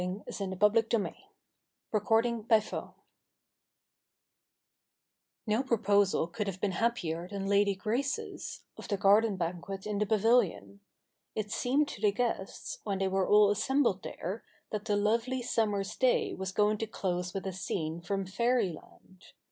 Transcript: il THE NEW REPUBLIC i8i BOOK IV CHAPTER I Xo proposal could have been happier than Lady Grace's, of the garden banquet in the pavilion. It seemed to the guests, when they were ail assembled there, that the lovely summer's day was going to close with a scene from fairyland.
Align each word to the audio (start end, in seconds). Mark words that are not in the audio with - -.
il 0.01 0.23
THE 0.25 0.47
NEW 0.47 0.55
REPUBLIC 0.55 0.89
i8i 0.89 1.15
BOOK 1.91 2.25
IV 2.25 2.33
CHAPTER 2.49 2.93
I 5.47 5.51
Xo 5.51 5.67
proposal 5.67 6.25
could 6.25 6.47
have 6.47 6.59
been 6.59 6.71
happier 6.71 7.27
than 7.27 7.45
Lady 7.45 7.75
Grace's, 7.75 8.61
of 8.79 8.87
the 8.87 8.97
garden 8.97 9.35
banquet 9.37 9.85
in 9.85 9.99
the 9.99 10.07
pavilion. 10.07 10.79
It 11.35 11.51
seemed 11.51 11.87
to 11.89 12.01
the 12.01 12.11
guests, 12.11 12.79
when 12.83 12.97
they 12.97 13.09
were 13.09 13.29
ail 13.31 13.51
assembled 13.51 14.01
there, 14.01 14.43
that 14.71 14.85
the 14.85 14.95
lovely 14.95 15.43
summer's 15.43 15.95
day 15.95 16.33
was 16.33 16.51
going 16.51 16.79
to 16.79 16.87
close 16.87 17.35
with 17.35 17.45
a 17.45 17.53
scene 17.53 18.01
from 18.01 18.25
fairyland. 18.25 19.33